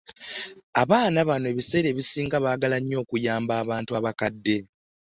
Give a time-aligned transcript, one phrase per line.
[0.81, 4.57] Abaana bano ebiseera ebisinga baagala nnyo okuyamba abantu abakadde.